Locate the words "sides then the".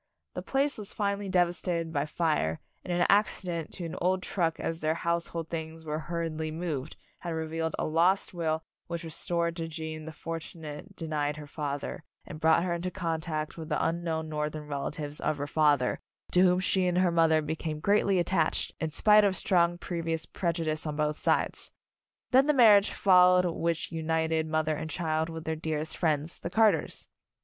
21.19-22.55